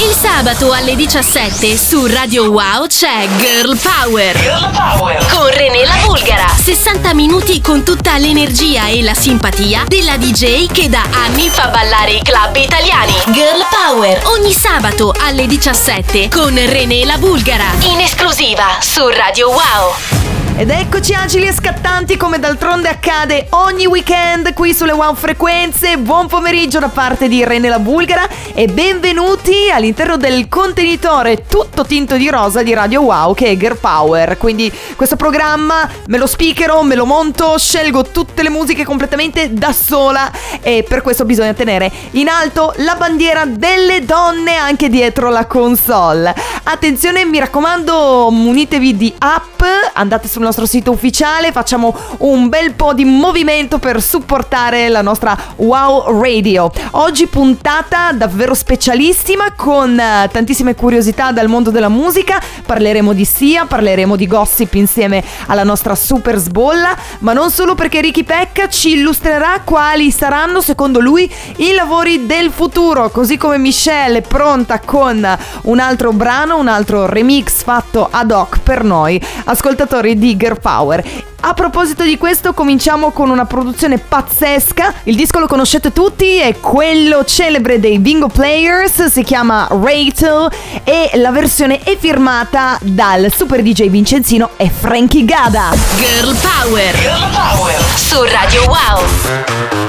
[0.00, 4.38] Il sabato alle 17 su Radio Wow c'è Girl Power.
[4.38, 5.26] Girl Power.
[5.26, 6.46] Con René la Bulgara.
[6.46, 12.12] 60 minuti con tutta l'energia e la simpatia della DJ che da anni fa ballare
[12.12, 13.12] i club italiani.
[13.32, 14.22] Girl Power.
[14.26, 17.72] Ogni sabato alle 17 con René la Bulgara.
[17.80, 20.37] In esclusiva su Radio Wow.
[20.58, 25.98] Ed eccoci agili e scattanti come d'altronde accade ogni weekend qui sulle Wow Frequenze.
[25.98, 32.16] Buon pomeriggio da parte di Rene la Bulgara e benvenuti all'interno del contenitore tutto tinto
[32.16, 34.36] di rosa di Radio Wow che è Girl Power.
[34.36, 39.72] Quindi questo programma me lo speakero, me lo monto, scelgo tutte le musiche completamente da
[39.72, 40.28] sola
[40.60, 46.34] e per questo bisogna tenere in alto la bandiera delle donne anche dietro la console.
[46.64, 49.62] Attenzione, mi raccomando, munitevi di app,
[49.94, 55.36] andate sul nostro sito ufficiale, facciamo un bel po' di movimento per supportare la nostra
[55.56, 56.70] Wow Radio.
[56.92, 63.66] Oggi puntata davvero specialissima con eh, tantissime curiosità dal mondo della musica, parleremo di Sia,
[63.66, 68.94] parleremo di gossip insieme alla nostra super sbolla, ma non solo perché Ricky Pecca ci
[68.94, 75.36] illustrerà quali saranno secondo lui i lavori del futuro, così come Michelle è pronta con
[75.64, 81.04] un altro brano, un altro remix fatto ad hoc per noi, ascoltatori di Girl Power.
[81.40, 84.94] A proposito di questo, cominciamo con una produzione pazzesca.
[85.04, 90.50] Il disco lo conoscete tutti, è quello celebre dei Bingo Players, si chiama Rachel
[90.84, 95.70] e la versione è firmata dal super DJ Vincenzino e Frankie Gada.
[95.96, 96.94] Girl Power.
[96.96, 97.74] Girl Power.
[97.94, 99.87] Su Radio Wow.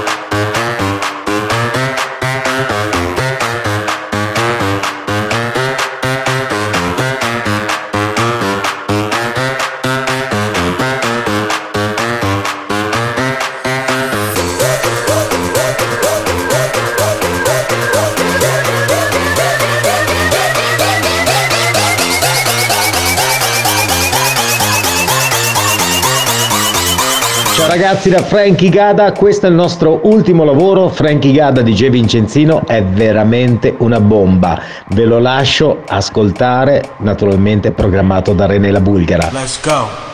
[27.80, 31.88] Ragazzi da Frankie Gada, questo è il nostro ultimo lavoro, Frankie Gada di J.
[31.88, 39.30] Vincenzino è veramente una bomba, ve lo lascio ascoltare, naturalmente programmato da René La Bulgara.
[39.32, 40.09] Let's go.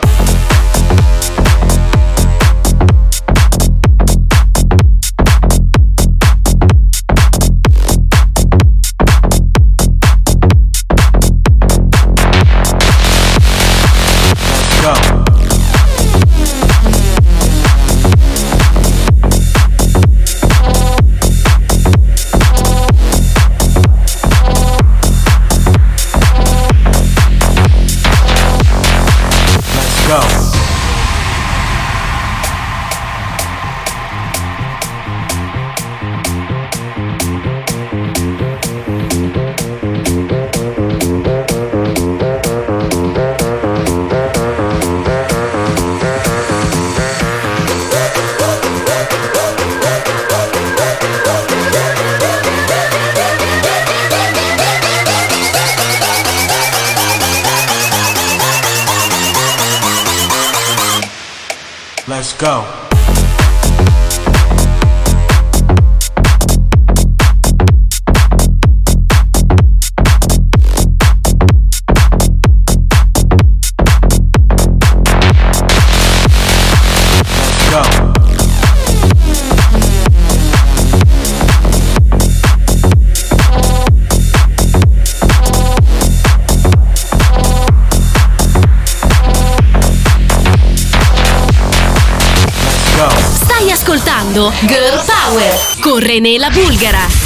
[96.19, 97.16] La Bulgara.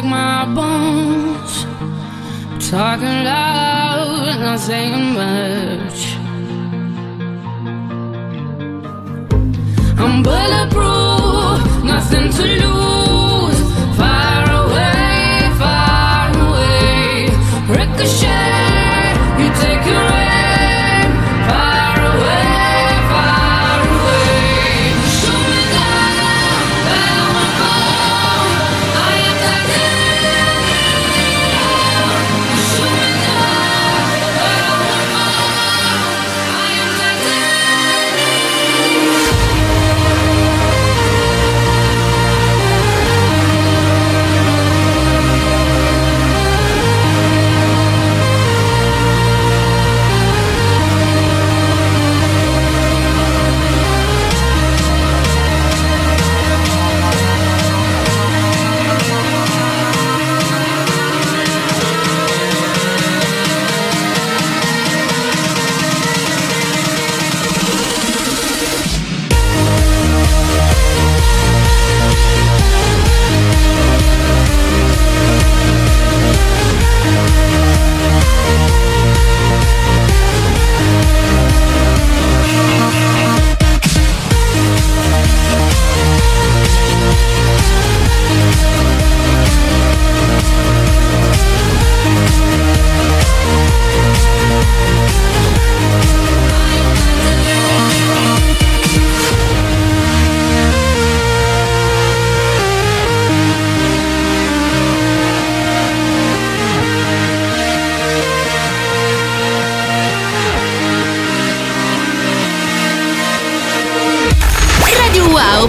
[0.00, 1.64] Break my bones.
[2.70, 6.16] Talking loud, not saying much.
[9.98, 13.27] I'm bulletproof, nothing to lose.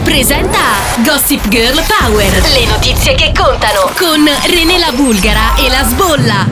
[0.10, 0.58] Presenta
[1.06, 2.42] Gossip Girl Power.
[2.54, 6.48] Le notizie che contano con René la Bulgara e la Sbolla.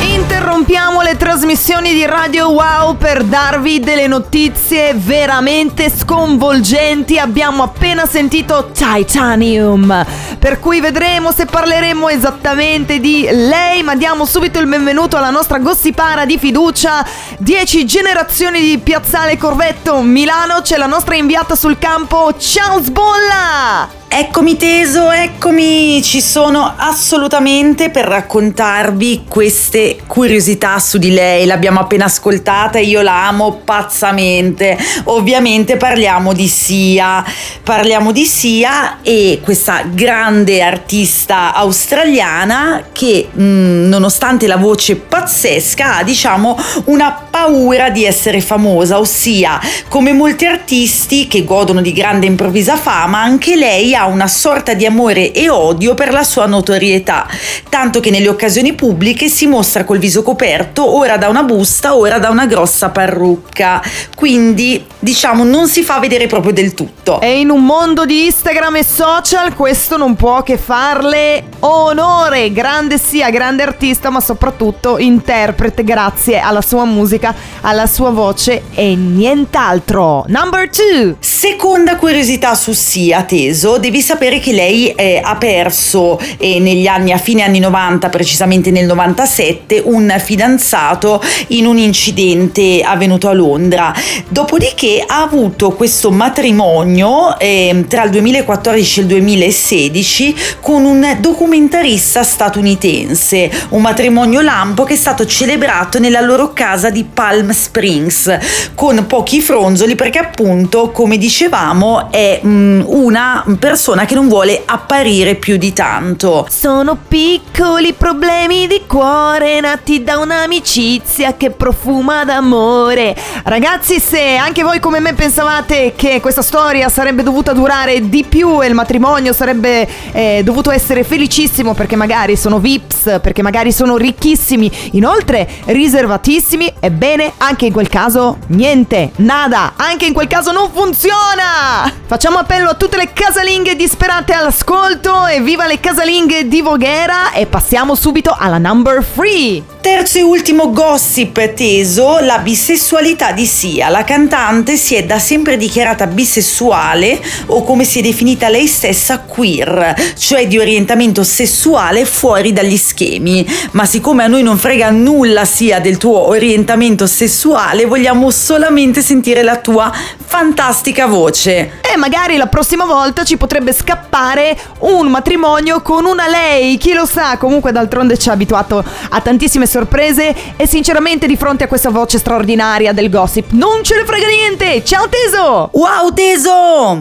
[0.00, 7.20] Interrompiamo le trasmissioni di Radio Wow per darvi delle notizie veramente sconvolgenti.
[7.20, 10.04] Abbiamo appena sentito Titanium,
[10.44, 15.58] per cui vedremo se parleremo esattamente di lei, ma diamo subito il benvenuto alla nostra
[15.58, 17.02] gossipara di fiducia.
[17.38, 22.36] 10 generazioni di Piazzale Corvetto Milano, c'è la nostra inviata sul campo.
[22.36, 24.03] Ciao Sbolla!
[24.16, 32.04] Eccomi teso, eccomi, ci sono assolutamente per raccontarvi queste curiosità su di lei, l'abbiamo appena
[32.04, 34.78] ascoltata e io la amo pazzamente.
[35.06, 37.24] Ovviamente parliamo di Sia,
[37.64, 43.42] parliamo di Sia e questa grande artista australiana che mh,
[43.88, 51.26] nonostante la voce pazzesca ha diciamo una paura di essere famosa, ossia come molti artisti
[51.26, 55.94] che godono di grande improvvisa fama, anche lei ha una sorta di amore e odio
[55.94, 57.26] per la sua notorietà,
[57.68, 62.18] tanto che nelle occasioni pubbliche si mostra col viso coperto ora da una busta, ora
[62.18, 63.82] da una grossa parrucca.
[64.14, 67.20] Quindi, diciamo, non si fa vedere proprio del tutto.
[67.20, 72.52] E in un mondo di Instagram e social questo non può che farle onore.
[72.52, 78.94] Grande sia, grande artista, ma soprattutto interprete grazie alla sua musica, alla sua voce e
[78.94, 80.24] nient'altro.
[80.28, 81.16] Number two.
[81.20, 87.12] Seconda curiosità su Sia, Teso, devi sapere che lei eh, ha perso eh, negli anni,
[87.12, 93.94] a fine anni 90, precisamente nel 97, un fidanzato in un incidente avvenuto a Londra.
[94.28, 102.22] Dopodiché ha avuto questo matrimonio eh, tra il 2014 e il 2016 con un documentarista
[102.22, 108.38] statunitense, un matrimonio lampo che è stato celebrato nella loro casa di Palm Springs
[108.74, 115.34] con pochi fronzoli perché appunto, come dicevamo, è mm, una persona che non vuole apparire
[115.34, 116.46] più di tanto.
[116.48, 123.14] Sono piccoli problemi di cuore nati da un'amicizia che profuma d'amore.
[123.44, 128.62] Ragazzi, se anche voi come me pensavate che questa storia sarebbe dovuta durare di più
[128.62, 133.98] e il matrimonio sarebbe eh, dovuto essere felicissimo perché magari sono VIPs, perché magari sono
[133.98, 140.70] ricchissimi, inoltre riservatissimi, ebbene, anche in quel caso niente, nada, anche in quel caso non
[140.72, 141.92] funziona!
[142.06, 147.46] Facciamo appello a tutte le casalinghe disperate all'ascolto e viva le casalinghe di Voghera e
[147.46, 149.73] passiamo subito alla number 3.
[149.84, 153.90] Terzo e ultimo gossip teso, la bisessualità di Sia.
[153.90, 159.18] La cantante si è da sempre dichiarata bisessuale o come si è definita lei stessa
[159.18, 163.46] queer, cioè di orientamento sessuale fuori dagli schemi.
[163.72, 169.42] Ma siccome a noi non frega nulla Sia del tuo orientamento sessuale, vogliamo solamente sentire
[169.42, 169.92] la tua
[170.24, 171.82] fantastica voce.
[171.82, 177.04] E magari la prossima volta ci potrebbe scappare un matrimonio con una lei, chi lo
[177.04, 181.90] sa, comunque d'altronde ci ha abituato a tantissime sorprese e sinceramente di fronte a questa
[181.90, 184.84] voce straordinaria del gossip non ce ne frega niente.
[184.84, 185.68] Ciao Teso!
[185.72, 187.00] Wow teso!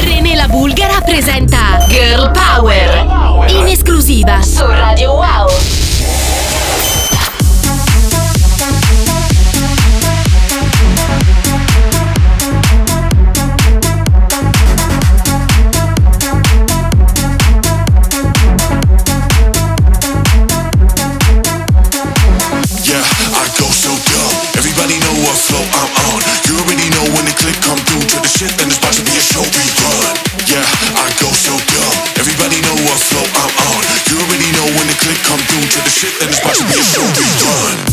[0.00, 5.77] René la Bulgara presenta Girl Power in esclusiva su Radio Wow.
[35.98, 37.87] Shit, then it's about to be show rerun.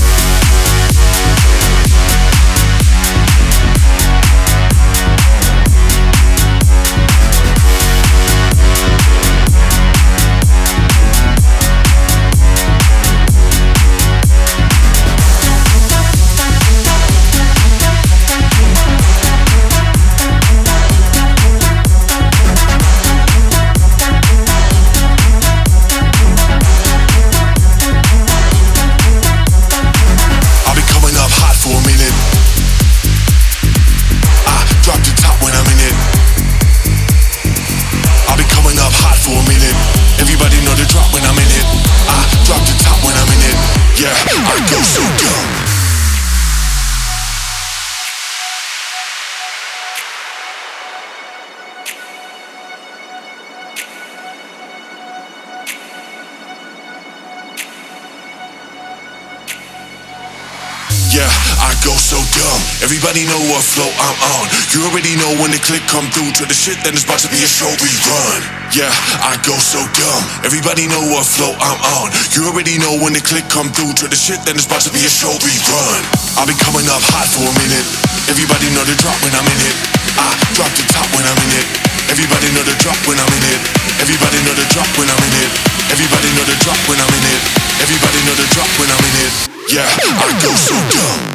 [63.16, 64.46] Everybody know what flow I'm on.
[64.76, 67.32] You already know when the click come through to the shit, then it's about to
[67.32, 68.44] be a show rerun.
[68.76, 68.92] Yeah,
[69.24, 70.24] I go so dumb.
[70.44, 72.12] Everybody know what flow I'm on.
[72.36, 74.92] You already know when the click come through to the shit, then it's about to
[74.92, 76.02] be a show rerun.
[76.36, 77.88] I'll be coming up hot for a minute.
[78.28, 79.78] Everybody know the drop when I'm in it.
[80.20, 81.68] I drop the top when I'm in it.
[82.12, 83.62] Everybody know the drop when I'm in it.
[84.04, 85.52] Everybody know the drop when I'm in it.
[85.88, 87.42] Everybody know the drop when I'm in it.
[87.80, 89.32] Everybody know the drop when I'm in it.
[89.72, 91.35] Yeah, I go so dumb.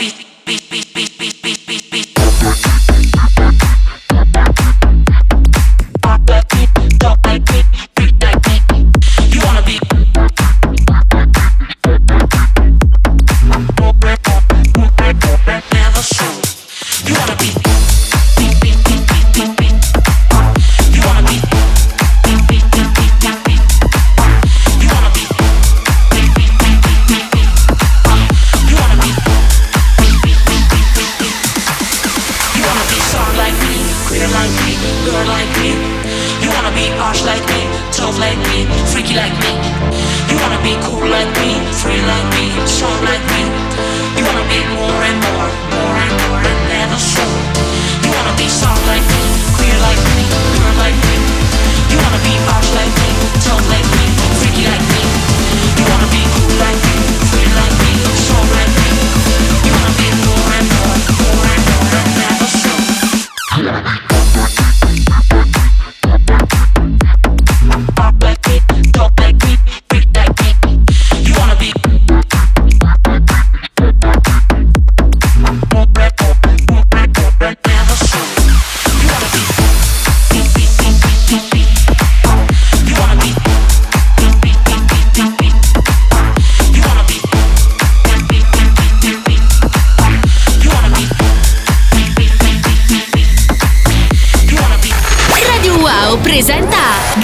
[0.00, 0.29] beat.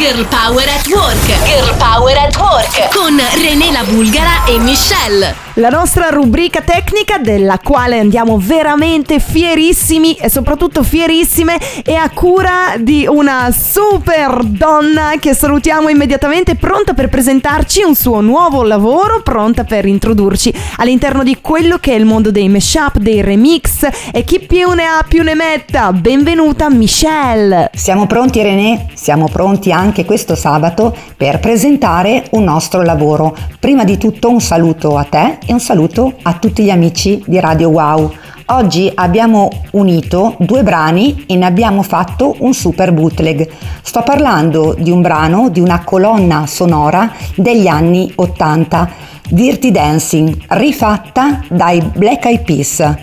[0.06, 1.18] Girl Power at Work.
[1.48, 5.45] Girl Power at Work con René la Bulgara e Michelle.
[5.58, 12.74] La nostra rubrica tecnica della quale andiamo veramente fierissimi e soprattutto fierissime è a cura
[12.78, 19.64] di una super donna che salutiamo immediatamente pronta per presentarci un suo nuovo lavoro, pronta
[19.64, 24.40] per introdurci all'interno di quello che è il mondo dei mashup, dei remix e chi
[24.40, 25.90] più ne ha più ne metta.
[25.90, 27.70] Benvenuta Michelle.
[27.72, 28.88] Siamo pronti René?
[28.92, 33.34] Siamo pronti anche questo sabato per presentare un nostro lavoro.
[33.58, 37.38] Prima di tutto un saluto a te e un saluto a tutti gli amici di
[37.38, 38.12] Radio Wow.
[38.46, 43.48] Oggi abbiamo unito due brani e ne abbiamo fatto un super bootleg.
[43.80, 48.90] Sto parlando di un brano, di una colonna sonora degli anni 80,
[49.30, 52.94] Dirty Dancing, rifatta dai Black Eyed Peas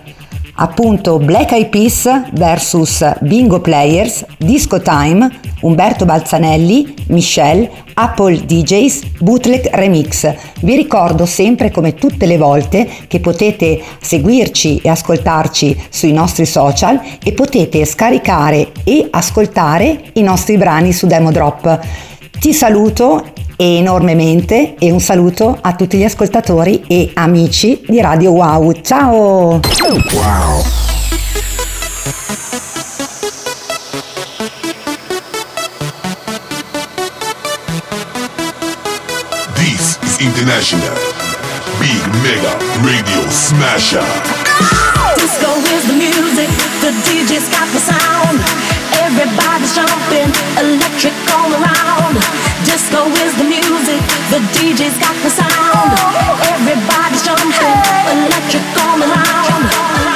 [0.56, 5.30] appunto Black Eyed Peas vs Bingo Players, Disco Time,
[5.62, 10.34] Umberto Balzanelli, Michelle, Apple DJs, Bootleg Remix.
[10.62, 17.00] Vi ricordo sempre come tutte le volte che potete seguirci e ascoltarci sui nostri social
[17.24, 21.80] e potete scaricare e ascoltare i nostri brani su Demo Drop.
[22.40, 28.82] Ti saluto enormemente e un saluto a tutti gli ascoltatori e amici di Radio Wow.
[28.82, 29.60] Ciao!
[39.56, 40.98] This is International
[41.80, 44.04] Big Mega Radio Smasher.
[45.16, 46.50] Disco is the music,
[46.82, 48.83] the DJ's got the sound.
[49.14, 52.18] Everybody's jumping, electric all around.
[52.66, 54.02] Disco is the music,
[54.34, 55.94] the DJ's got the sound.
[56.50, 57.78] Everybody's jumping,
[58.10, 60.13] electric all around.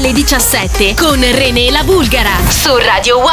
[0.00, 3.28] Alle 17 con René la Bulgara su Radio Wow.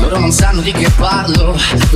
[0.00, 1.54] Loro non sanno di che parlo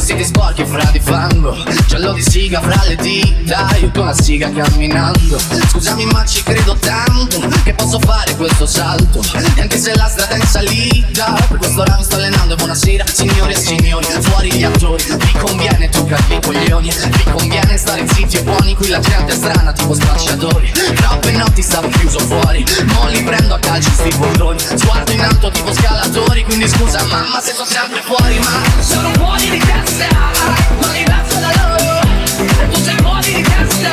[0.09, 1.55] Vestiti sporchi fra di fango.
[1.87, 5.39] Giallo di siga fra le dita Io con la siga camminando.
[5.69, 9.21] Scusami ma ci credo tanto Che posso fare questo salto.
[9.57, 12.55] E anche se la strada è in salita Per questo ora mi sto allenando.
[12.55, 15.05] Buonasera signore e signori Fuori gli attori.
[15.05, 16.89] Vi conviene toccarvi i coglioni.
[16.89, 20.73] Vi conviene stare zitti e buoni Qui la gente è strana tipo spacciatori.
[20.95, 24.59] Troppe notti stavo chiuso fuori Mo li prendo a calci sti bolloni.
[24.59, 29.51] Sguardo in alto tipo scalatori Quindi scusa mamma se sono sempre fuori Ma sono fuori
[29.51, 32.01] di testa Ma diverso da loro
[32.39, 33.93] E tu sei fuori di testa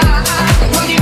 [0.72, 0.95] Ma diverso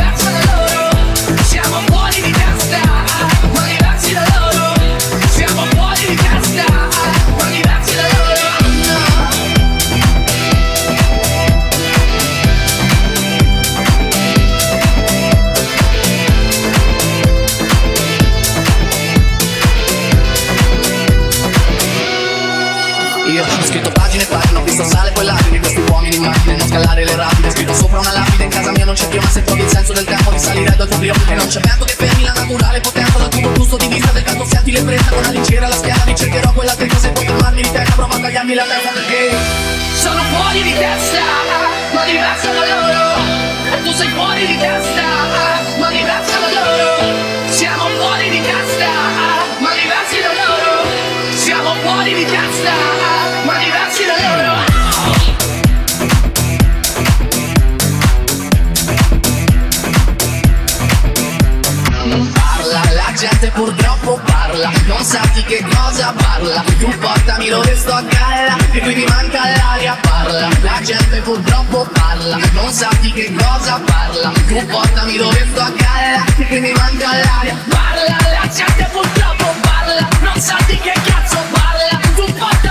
[38.53, 39.35] Tagliarmi la testa perché
[39.93, 41.21] Sono fuori di testa,
[41.91, 43.21] ma diversa da loro.
[43.71, 45.62] E tu sei fuori di testa,
[64.63, 66.63] parla Non sa di che cosa parla.
[66.79, 71.87] Tu portami dove sto a galla E qui mi manca l'aria Parla, la gente purtroppo
[71.91, 74.31] parla Non sa di che cosa parla.
[74.47, 79.53] Tu portami dove sto a galla E qui mi manca l'aria Parla, la gente purtroppo
[79.61, 81.99] parla Non sa di che cazzo parla.
[82.15, 82.62] Tu portami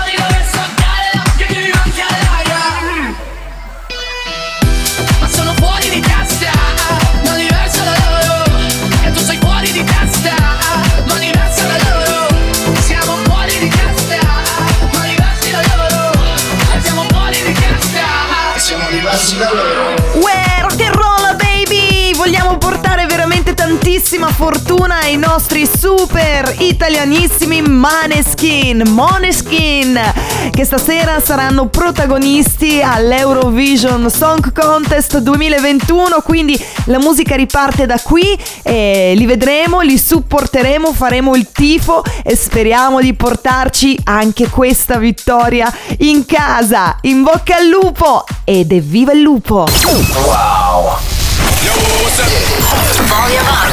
[19.25, 22.13] Uè, rock and roll baby!
[22.13, 29.97] Vogliamo portare veramente tantissima fortuna ai nostri super italianissimi Maneskin, Moneskin,
[30.53, 39.13] che stasera saranno protagonisti all'Eurovision Song Contest 2021, quindi la musica riparte da qui e
[39.15, 46.25] li vedremo, li supporteremo, faremo il tifo e speriamo di portarci anche questa vittoria in
[46.25, 46.97] casa.
[47.01, 49.67] In bocca al lupo ed evviva il lupo!
[53.23, 53.72] René la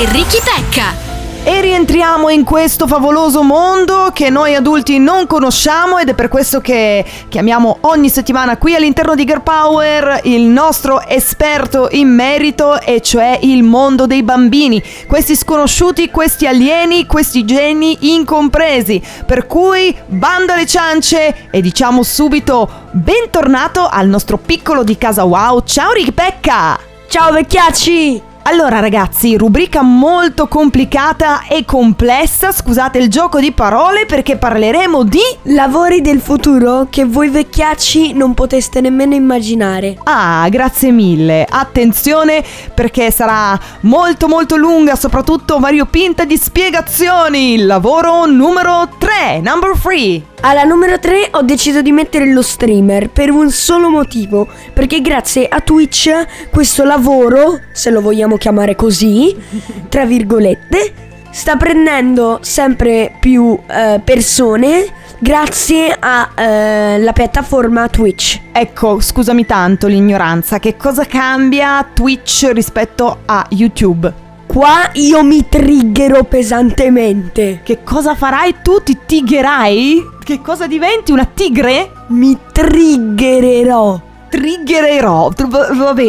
[0.00, 1.08] e Ricky Tecca.
[1.44, 6.62] E rientriamo in questo favoloso mondo che noi adulti non conosciamo ed è per questo
[6.62, 13.02] che chiamiamo ogni settimana qui all'interno di Girl Power il nostro esperto in merito e
[13.02, 19.02] cioè il mondo dei bambini, questi sconosciuti, questi alieni, questi geni incompresi.
[19.26, 25.62] Per cui bando alle ciance e diciamo subito bentornato al nostro piccolo di casa wow.
[25.62, 26.78] Ciao Rick Pecca!
[27.06, 28.29] Ciao vecchiacci!
[28.50, 35.22] Allora ragazzi, rubrica molto complicata e complessa, scusate il gioco di parole perché parleremo di
[35.54, 39.96] lavori del futuro che voi vecchiacci non poteste nemmeno immaginare.
[40.02, 41.46] Ah, grazie mille.
[41.48, 42.42] Attenzione
[42.74, 47.56] perché sarà molto molto lunga, soprattutto variopinta di spiegazioni.
[47.58, 50.29] Lavoro numero 3, number 3.
[50.42, 55.46] Alla numero 3 ho deciso di mettere lo streamer per un solo motivo, perché grazie
[55.46, 59.36] a Twitch questo lavoro, se lo vogliamo chiamare così,
[59.90, 60.94] tra virgolette,
[61.30, 64.86] sta prendendo sempre più eh, persone
[65.18, 68.40] grazie alla piattaforma Twitch.
[68.50, 74.29] Ecco, scusami tanto l'ignoranza, che cosa cambia Twitch rispetto a YouTube?
[74.50, 77.60] Qua io mi triggerò pesantemente.
[77.62, 78.82] Che cosa farai tu?
[78.82, 80.02] Ti tigherai?
[80.24, 81.12] Che cosa diventi?
[81.12, 81.92] Una tigre?
[82.08, 84.00] Mi triggererò.
[84.28, 85.30] Triggererò.
[85.36, 86.04] Vabbè,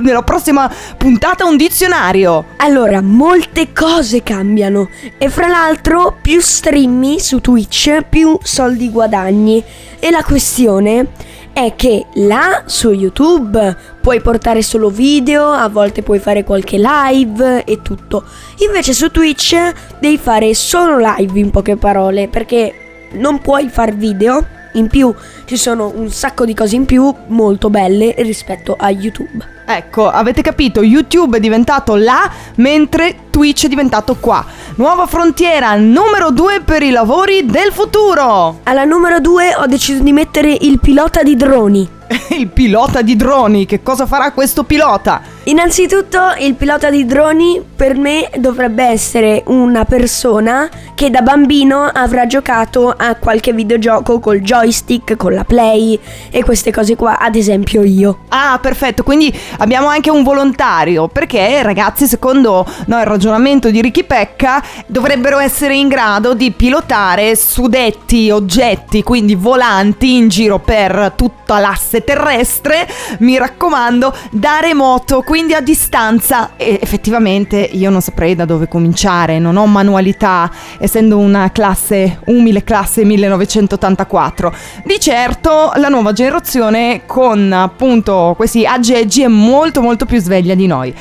[0.00, 2.46] nella prossima puntata un dizionario.
[2.56, 9.62] Allora, molte cose cambiano e fra l'altro più streami su Twitch, più soldi guadagni.
[9.98, 11.08] E la questione
[11.54, 17.64] è che là su YouTube puoi portare solo video, a volte puoi fare qualche live
[17.64, 18.24] e tutto.
[18.66, 19.54] Invece su Twitch
[20.00, 24.44] devi fare solo live in poche parole, perché non puoi far video.
[24.74, 29.52] In più ci sono un sacco di cose in più molto belle rispetto a YouTube.
[29.66, 34.44] Ecco, avete capito, YouTube è diventato là, mentre Twitch è diventato qua.
[34.76, 38.60] Nuova frontiera, numero 2 per i lavori del futuro.
[38.64, 41.88] Alla numero 2 ho deciso di mettere il pilota di droni.
[42.36, 45.33] il pilota di droni, che cosa farà questo pilota?
[45.46, 52.26] Innanzitutto il pilota di droni per me dovrebbe essere una persona che da bambino avrà
[52.26, 57.82] giocato a qualche videogioco col joystick, con la play e queste cose qua, ad esempio
[57.82, 58.20] io.
[58.28, 64.04] Ah, perfetto, quindi abbiamo anche un volontario, perché ragazzi, secondo no, il ragionamento di Ricky
[64.04, 71.58] Pecca, dovrebbero essere in grado di pilotare suddetti oggetti, quindi volanti in giro per tutta
[71.58, 76.52] l'asse terrestre, mi raccomando, da remoto, quindi a distanza.
[76.56, 82.62] E effettivamente io non saprei da dove cominciare, non ho manualità, essendo una classe, umile
[82.62, 84.54] classe 1984.
[84.84, 90.68] Di certo la nuova generazione con appunto questi aggeggi è molto molto più sveglia di
[90.68, 90.94] noi.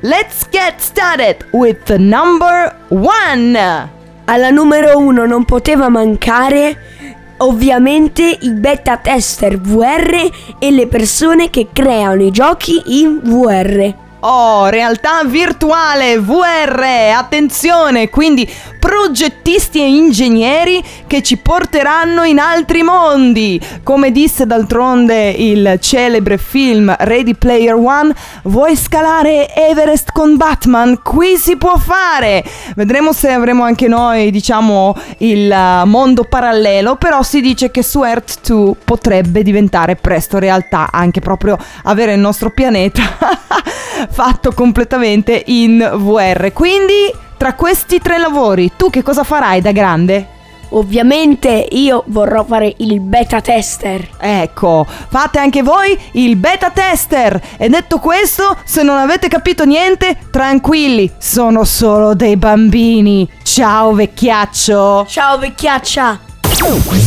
[0.00, 3.96] Let's get started with the number one.
[4.24, 6.97] Alla numero 1 non poteva mancare
[7.38, 14.07] ovviamente i beta tester VR e le persone che creano i giochi in VR.
[14.20, 18.50] Oh, realtà virtuale, VR, attenzione, quindi
[18.80, 23.60] progettisti e ingegneri che ci porteranno in altri mondi.
[23.84, 28.12] Come disse d'altronde il celebre film Ready Player One,
[28.44, 31.00] vuoi scalare Everest con Batman?
[31.00, 32.42] Qui si può fare.
[32.74, 38.02] Vedremo se avremo anche noi, diciamo, il uh, mondo parallelo, però si dice che su
[38.02, 43.02] Earth 2 potrebbe diventare presto realtà, anche proprio avere il nostro pianeta
[44.10, 46.52] fatto completamente in VR.
[46.52, 50.36] Quindi, tra questi tre lavori, tu che cosa farai da grande?
[50.70, 54.06] Ovviamente io vorrò fare il beta tester.
[54.18, 57.40] Ecco, fate anche voi il beta tester.
[57.56, 63.26] E detto questo, se non avete capito niente, tranquilli, sono solo dei bambini.
[63.42, 65.06] Ciao vecchiaccio.
[65.08, 66.20] Ciao vecchiaccia.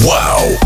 [0.04, 0.58] Wow.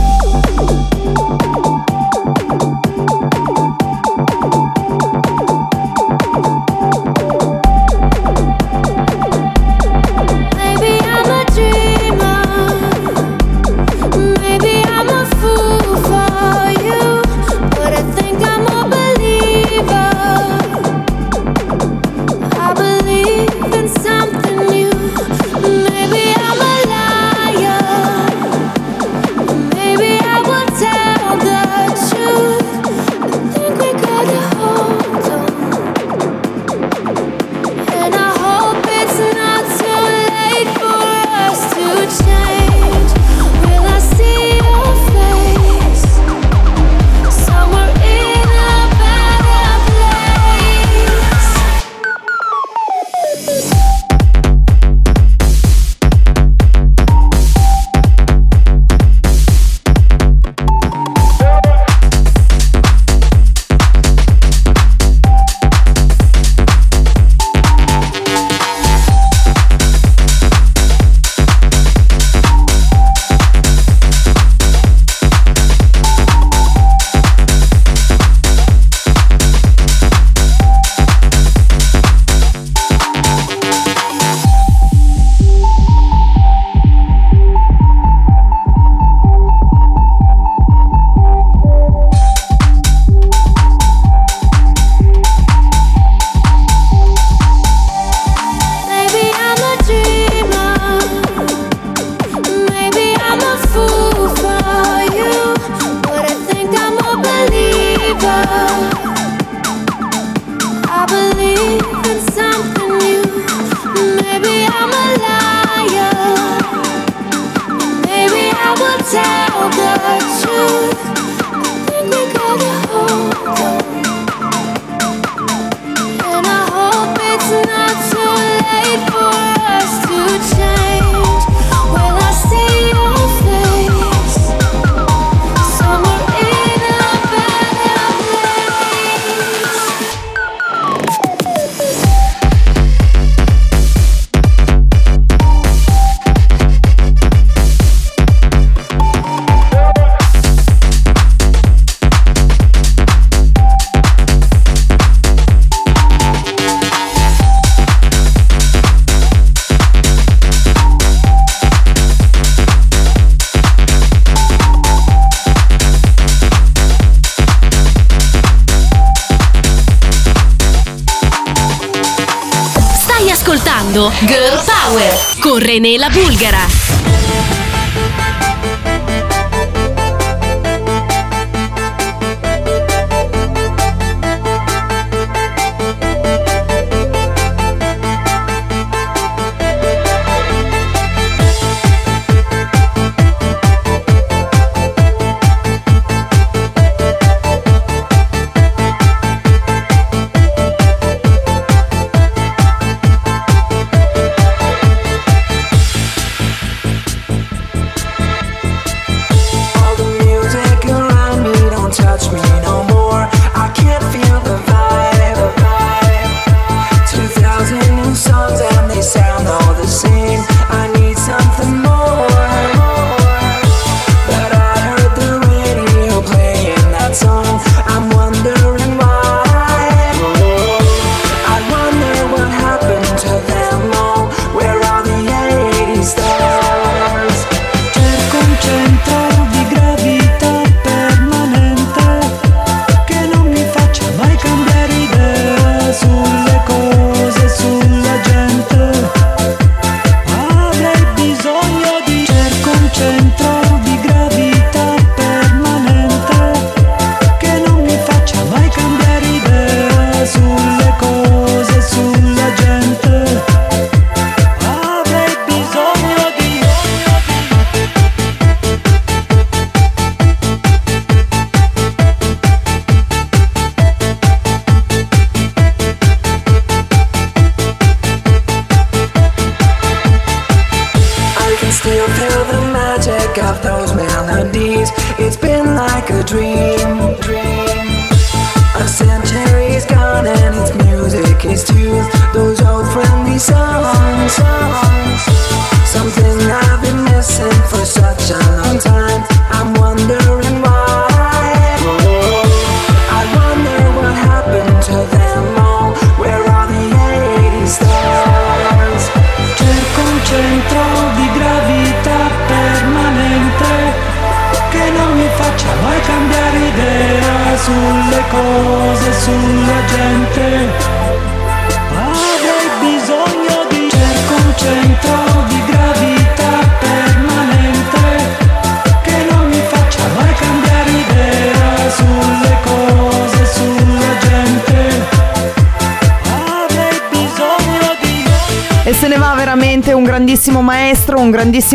[175.41, 176.67] Con René la Bulgara.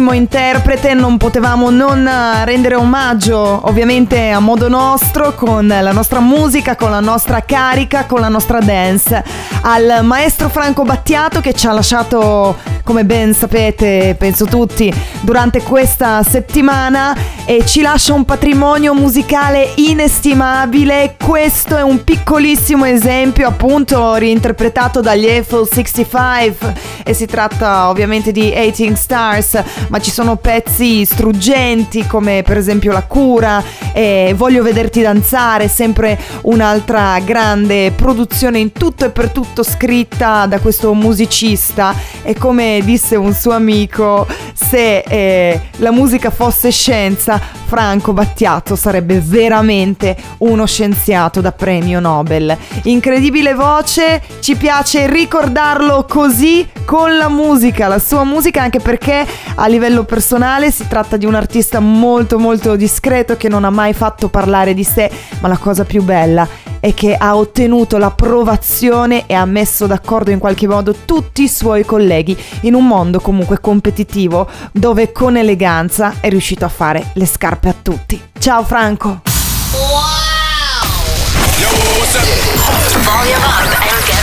[0.00, 6.20] Grandissimo interprete, non potevamo non eh, rendere omaggio ovviamente a modo nostro con la nostra
[6.20, 9.22] musica, con la nostra carica, con la nostra dance.
[9.62, 12.56] Al maestro Franco Battiato che ci ha lasciato,
[12.90, 21.14] come ben sapete, penso tutti, durante questa settimana e ci lascia un patrimonio musicale inestimabile.
[21.16, 26.74] Questo è un piccolissimo esempio appunto reinterpretato dagli Eiffel 65
[27.04, 32.90] e si tratta ovviamente di 18 Stars, ma ci sono pezzi struggenti come per esempio
[32.90, 33.62] La cura
[33.92, 40.58] e Voglio vederti danzare, sempre un'altra grande produzione in tutto e per tutto scritta da
[40.58, 48.12] questo musicista e come disse un suo amico, se eh, la musica fosse scienza, Franco
[48.12, 52.56] Battiato sarebbe veramente uno scienziato da premio Nobel.
[52.84, 59.24] Incredibile voce, ci piace ricordarlo così con la musica, la sua musica anche perché
[59.54, 63.92] a livello personale si tratta di un artista molto molto discreto che non ha mai
[63.92, 65.10] fatto parlare di sé,
[65.40, 66.48] ma la cosa più bella
[66.80, 71.84] è che ha ottenuto l'approvazione e ha messo d'accordo in qualche modo tutti i suoi
[71.84, 77.68] colleghi in un mondo comunque competitivo dove con eleganza è riuscito a fare le scarpe
[77.68, 78.20] a tutti.
[78.38, 79.20] Ciao Franco!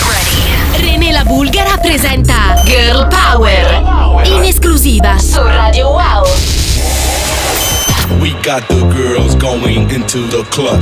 [0.08, 0.90] Ready.
[0.90, 6.57] René la Bulgara presenta Girl Power in esclusiva su Radio Wow.
[8.22, 10.82] We got the girls going into the club.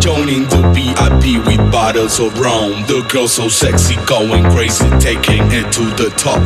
[0.00, 2.84] Joining the VIP with bottles of rum.
[2.86, 6.40] The girls so sexy, going crazy, taking it to the top.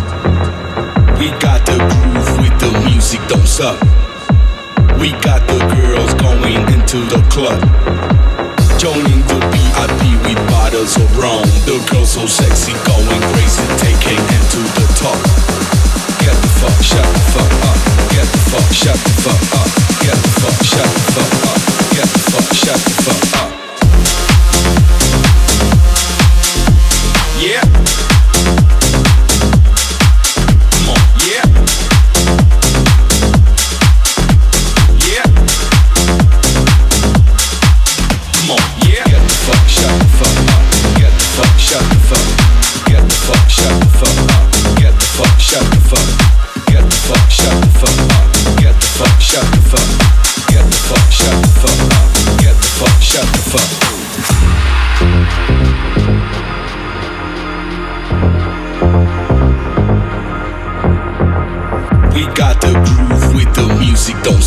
[1.19, 3.81] We got the groove with the music, don't suck.
[4.99, 7.61] We got the girls going into the club.
[8.79, 11.47] Joining the VIP with bottles of rum.
[11.67, 15.62] The girls so sexy, going crazy, taking it to the top.
[27.43, 27.72] Yeah.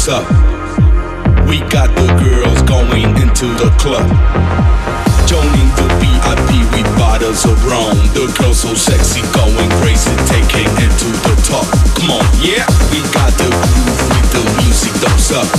[0.06, 0.28] Don't.
[1.50, 4.06] We got the girls going into the club.
[5.26, 7.98] Joining the VIP with bottles of rum.
[8.14, 11.66] The girls so sexy, going crazy, taking it to the top.
[11.98, 12.70] Come on, yeah.
[12.94, 15.50] We got the groove with the music, don't suck.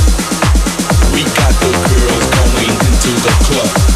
[1.11, 3.95] We got the girls going into the club.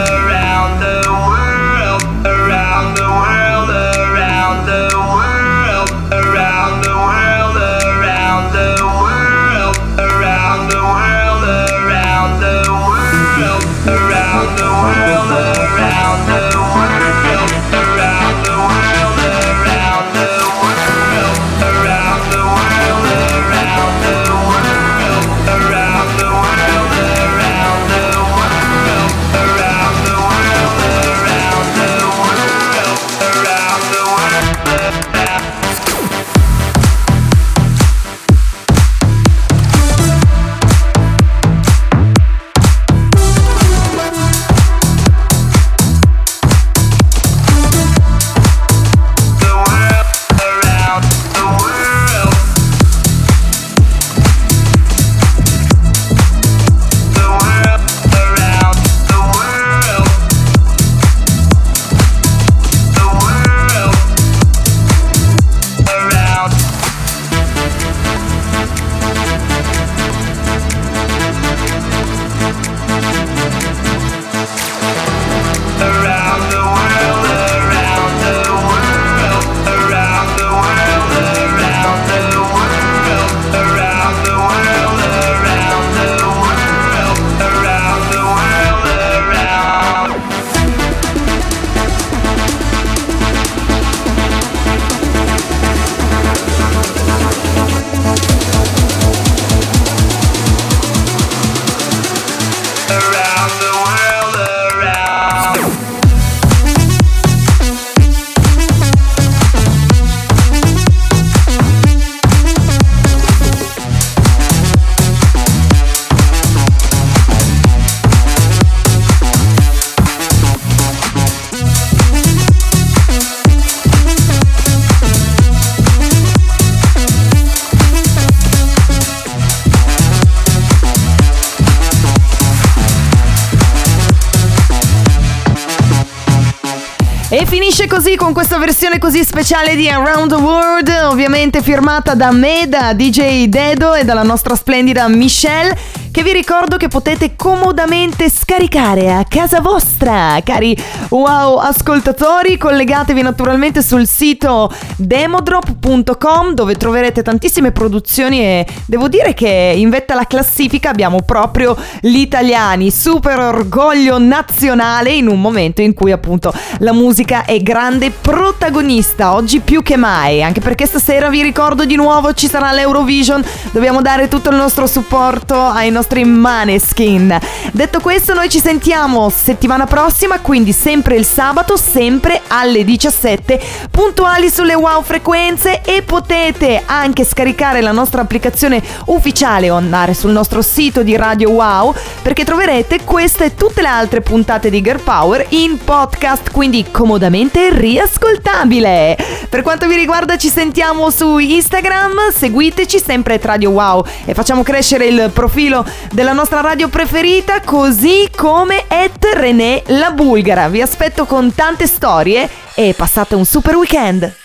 [137.73, 142.65] Finisce così con questa versione così speciale di Around the World, ovviamente firmata da me,
[142.67, 145.77] da DJ Dedo e dalla nostra splendida Michelle,
[146.11, 150.75] che vi ricordo che potete comodamente scaricare a casa vostra, cari
[151.09, 159.73] wow ascoltatori, collegatevi naturalmente sul sito demodrop.com dove troverete tantissime produzioni e devo dire che
[159.73, 165.93] in vetta alla classifica abbiamo proprio gli italiani, super orgoglio nazionale in un momento in
[165.93, 171.41] cui appunto la musica è grande protagonista, oggi più che mai, anche perché stasera vi
[171.41, 173.41] ricordo di nuovo ci sarà l'Eurovision,
[173.71, 177.37] dobbiamo dare tutto il nostro supporto ai nostri nostri maneskin.
[177.71, 184.49] Detto questo, noi ci sentiamo settimana prossima, quindi sempre il sabato, sempre alle 17, puntuali
[184.49, 190.63] sulle wow frequenze e potete anche scaricare la nostra applicazione ufficiale o andare sul nostro
[190.63, 191.93] sito di Radio Wow
[192.23, 197.69] perché troverete queste e tutte le altre puntate di Girl Power in podcast, quindi comodamente
[197.69, 199.17] riascoltabile.
[199.47, 204.63] Per quanto vi riguarda ci sentiamo su Instagram, seguiteci sempre at Radio Wow e facciamo
[204.63, 210.67] crescere il profilo della nostra radio preferita così come at René la Bulgara.
[210.69, 214.41] Vi aspetto con tante storie e passate un super weekend.